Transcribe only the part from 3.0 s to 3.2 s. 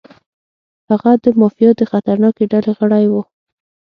و.